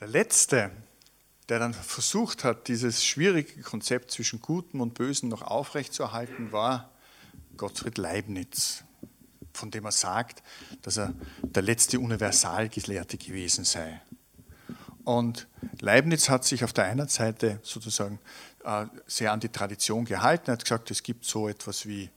[0.00, 0.70] Der letzte,
[1.48, 6.92] der dann versucht hat, dieses schwierige Konzept zwischen Gutem und Bösen noch aufrechtzuerhalten, war
[7.56, 8.84] Gottfried Leibniz,
[9.52, 10.44] von dem er sagt,
[10.82, 14.00] dass er der letzte Universalgelehrte gewesen sei.
[15.02, 15.48] Und
[15.80, 18.20] Leibniz hat sich auf der einen Seite sozusagen
[18.62, 20.52] äh, sehr an die Tradition gehalten.
[20.52, 22.10] Hat gesagt, es gibt so etwas wie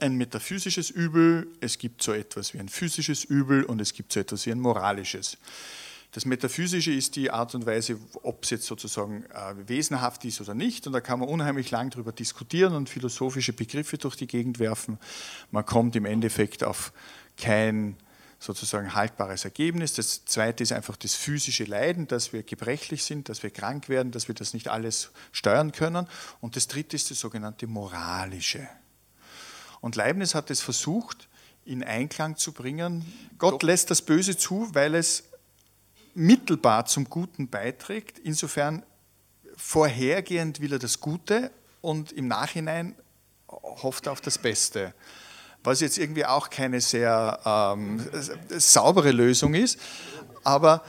[0.00, 4.20] ein metaphysisches Übel, es gibt so etwas wie ein physisches Übel und es gibt so
[4.20, 5.38] etwas wie ein moralisches.
[6.16, 10.54] Das Metaphysische ist die Art und Weise, ob es jetzt sozusagen äh, wesenhaft ist oder
[10.54, 10.86] nicht.
[10.86, 14.98] Und da kann man unheimlich lang darüber diskutieren und philosophische Begriffe durch die Gegend werfen.
[15.50, 16.94] Man kommt im Endeffekt auf
[17.36, 17.98] kein
[18.38, 19.92] sozusagen haltbares Ergebnis.
[19.92, 24.10] Das zweite ist einfach das physische Leiden, dass wir gebrechlich sind, dass wir krank werden,
[24.10, 26.08] dass wir das nicht alles steuern können.
[26.40, 28.66] Und das dritte ist das sogenannte moralische.
[29.82, 31.28] Und Leibniz hat es versucht,
[31.66, 33.04] in Einklang zu bringen.
[33.36, 35.24] Gott lässt das Böse zu, weil es
[36.16, 38.18] mittelbar zum Guten beiträgt.
[38.18, 38.82] Insofern
[39.56, 42.96] vorhergehend will er das Gute und im Nachhinein
[43.48, 44.94] hofft er auf das Beste.
[45.62, 48.00] Was jetzt irgendwie auch keine sehr ähm,
[48.50, 49.78] saubere Lösung ist,
[50.42, 50.84] aber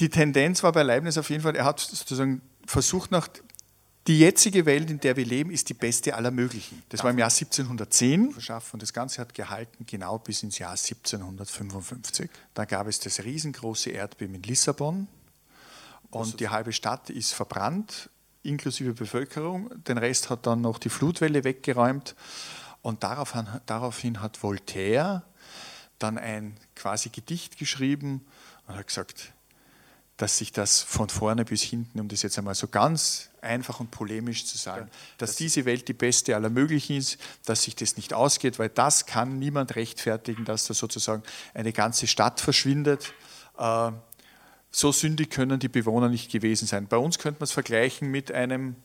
[0.00, 3.28] die Tendenz war bei Leibniz auf jeden Fall, er hat sozusagen versucht, nach
[4.08, 6.82] die jetzige Welt, in der wir leben, ist die beste aller möglichen.
[6.88, 10.72] Das war im Jahr 1710 verschafft und das Ganze hat gehalten genau bis ins Jahr
[10.72, 12.28] 1755.
[12.54, 15.06] Da gab es das riesengroße Erdbeben in Lissabon
[16.10, 18.10] und die halbe Stadt ist verbrannt,
[18.42, 19.70] inklusive Bevölkerung.
[19.84, 22.16] Den Rest hat dann noch die Flutwelle weggeräumt
[22.82, 25.22] und daraufhin hat Voltaire
[26.00, 28.26] dann ein quasi Gedicht geschrieben
[28.66, 29.32] und hat gesagt,
[30.16, 33.90] dass sich das von vorne bis hinten, um das jetzt einmal so ganz einfach und
[33.90, 34.88] polemisch zu sagen,
[35.18, 39.06] dass diese Welt die beste aller möglichen ist, dass sich das nicht ausgeht, weil das
[39.06, 41.22] kann niemand rechtfertigen, dass da sozusagen
[41.54, 43.12] eine ganze Stadt verschwindet.
[43.58, 43.92] Äh,
[44.70, 46.86] so sündig können die Bewohner nicht gewesen sein.
[46.86, 48.76] Bei uns könnte man es vergleichen mit einem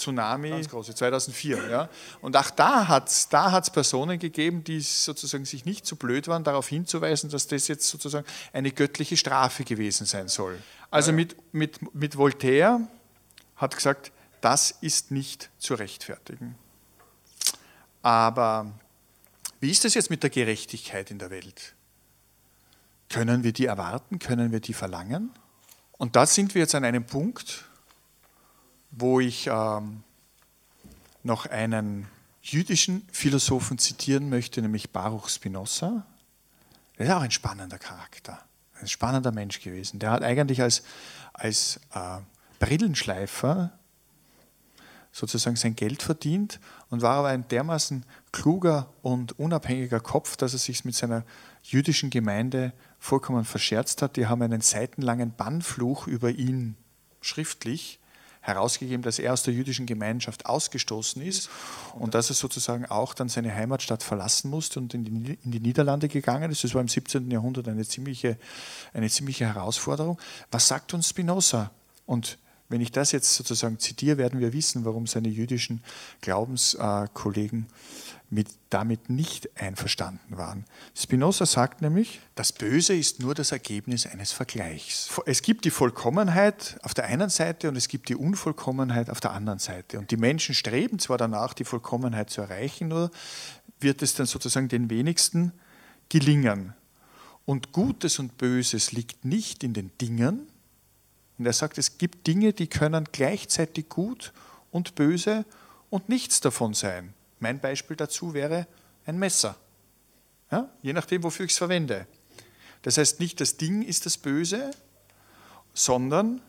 [0.00, 1.68] Tsunami, Ganz große, 2004.
[1.68, 1.88] Ja.
[2.22, 6.26] Und auch da hat es da hat's Personen gegeben, die sozusagen sich nicht so blöd
[6.26, 10.58] waren, darauf hinzuweisen, dass das jetzt sozusagen eine göttliche Strafe gewesen sein soll.
[10.90, 12.80] Also mit, mit, mit Voltaire
[13.56, 16.54] hat gesagt, das ist nicht zu rechtfertigen.
[18.02, 18.72] Aber
[19.60, 21.74] wie ist es jetzt mit der Gerechtigkeit in der Welt?
[23.10, 24.18] Können wir die erwarten?
[24.18, 25.30] Können wir die verlangen?
[25.98, 27.66] Und da sind wir jetzt an einem Punkt,
[28.90, 30.02] wo ich ähm,
[31.22, 32.08] noch einen
[32.42, 36.06] jüdischen Philosophen zitieren möchte, nämlich Baruch Spinoza.
[36.98, 38.40] Der ist auch ein spannender Charakter,
[38.80, 39.98] ein spannender Mensch gewesen.
[39.98, 40.82] Der hat eigentlich als,
[41.32, 42.18] als äh,
[42.58, 43.72] Brillenschleifer
[45.12, 50.58] sozusagen sein Geld verdient und war aber ein dermaßen kluger und unabhängiger Kopf, dass er
[50.58, 51.24] sich mit seiner
[51.62, 54.16] jüdischen Gemeinde vollkommen verscherzt hat.
[54.16, 56.76] Die haben einen seitenlangen Bannfluch über ihn
[57.20, 57.99] schriftlich
[58.40, 61.50] herausgegeben, dass er aus der jüdischen Gemeinschaft ausgestoßen ist
[61.94, 65.60] und dass er sozusagen auch dann seine Heimatstadt verlassen musste und in die, in die
[65.60, 66.64] Niederlande gegangen ist.
[66.64, 67.30] Das war im 17.
[67.30, 68.38] Jahrhundert eine ziemliche,
[68.94, 70.18] eine ziemliche Herausforderung.
[70.50, 71.70] Was sagt uns Spinoza?
[72.06, 72.38] Und
[72.70, 75.82] wenn ich das jetzt sozusagen zitiere, werden wir wissen, warum seine jüdischen
[76.22, 77.66] Glaubenskollegen
[78.30, 80.64] mit, damit nicht einverstanden waren.
[80.94, 85.10] Spinoza sagt nämlich, das Böse ist nur das Ergebnis eines Vergleichs.
[85.26, 89.32] Es gibt die Vollkommenheit auf der einen Seite und es gibt die Unvollkommenheit auf der
[89.32, 89.98] anderen Seite.
[89.98, 93.10] Und die Menschen streben zwar danach, die Vollkommenheit zu erreichen, nur
[93.80, 95.52] wird es dann sozusagen den wenigsten
[96.08, 96.74] gelingen.
[97.46, 100.46] Und Gutes und Böses liegt nicht in den Dingen.
[101.40, 104.34] Und er sagt, es gibt Dinge, die können gleichzeitig gut
[104.70, 105.46] und böse
[105.88, 107.14] und nichts davon sein.
[107.38, 108.66] Mein Beispiel dazu wäre
[109.06, 109.56] ein Messer.
[110.50, 110.68] Ja?
[110.82, 112.06] Je nachdem, wofür ich es verwende.
[112.82, 114.70] Das heißt, nicht das Ding ist das Böse,
[115.72, 116.42] sondern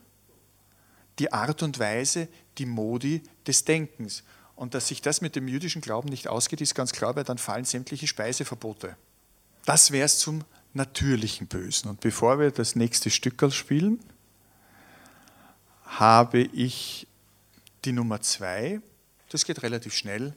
[1.19, 4.24] die Art und Weise, die Modi des Denkens.
[4.57, 7.38] Und dass sich das mit dem jüdischen Glauben nicht ausgeht, ist ganz klar, weil dann
[7.38, 8.97] fallen sämtliche Speiseverbote.
[9.63, 10.44] Das wäre es zum
[10.74, 11.90] natürlichen Bösen.
[11.90, 14.01] Und bevor wir das nächste Stückerl spielen,
[15.99, 17.07] habe ich
[17.83, 18.81] die Nummer zwei.
[19.29, 20.33] Das geht relativ schnell.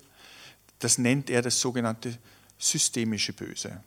[0.79, 2.19] Das nennt er das sogenannte
[2.59, 3.83] systemische Böse.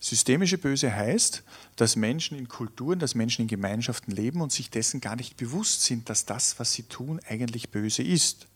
[0.00, 1.44] Systemische Böse heißt,
[1.76, 5.84] dass Menschen in Kulturen, dass Menschen in Gemeinschaften leben und sich dessen gar nicht bewusst
[5.84, 8.48] sind, dass das, was sie tun, eigentlich böse ist.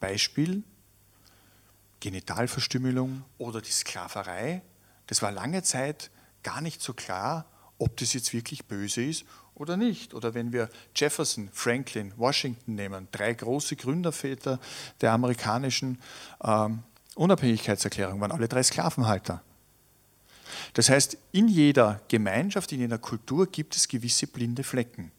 [0.00, 0.64] Beispiel
[2.00, 4.62] Genitalverstümmelung oder die Sklaverei.
[5.06, 6.10] Das war lange Zeit
[6.42, 7.46] gar nicht so klar,
[7.80, 9.24] ob das jetzt wirklich böse ist
[9.54, 10.14] oder nicht.
[10.14, 14.60] Oder wenn wir Jefferson, Franklin, Washington nehmen, drei große Gründerväter
[15.00, 15.98] der amerikanischen
[16.44, 16.82] ähm,
[17.14, 19.42] Unabhängigkeitserklärung, waren alle drei Sklavenhalter.
[20.74, 25.10] Das heißt, in jeder Gemeinschaft, in jeder Kultur gibt es gewisse blinde Flecken.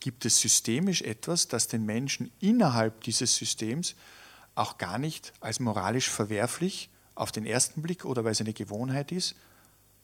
[0.00, 3.96] Gibt es systemisch etwas, das den Menschen innerhalb dieses Systems
[4.54, 9.10] auch gar nicht als moralisch verwerflich auf den ersten Blick oder weil es eine Gewohnheit
[9.10, 9.34] ist,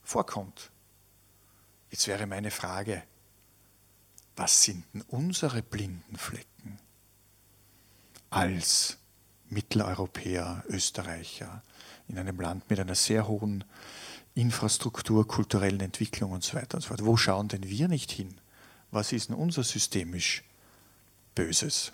[0.03, 0.71] vorkommt?
[1.95, 3.05] Jetzt wäre meine Frage,
[4.35, 6.81] was sind denn unsere blinden Flecken
[8.31, 8.99] als
[9.49, 11.63] Mitteleuropäer, Österreicher,
[12.09, 13.63] in einem Land mit einer sehr hohen
[14.35, 17.05] Infrastruktur, kulturellen Entwicklung und so weiter und so fort.
[17.05, 18.41] Wo schauen denn wir nicht hin?
[18.91, 20.43] Was ist denn unser systemisch
[21.37, 21.93] Böses?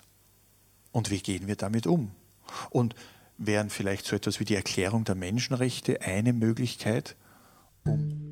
[0.91, 2.09] Und wie gehen wir damit um?
[2.71, 2.95] Und
[3.37, 7.15] wären vielleicht so etwas wie die Erklärung der Menschenrechte eine Möglichkeit,
[7.85, 8.31] um